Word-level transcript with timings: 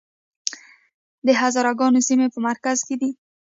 د 1.25 1.27
هزاره 1.41 1.71
ګانو 1.79 1.99
سیمې 2.07 2.27
په 2.31 2.39
مرکز 2.47 2.77
کې 2.87 2.95
دي 3.01 3.09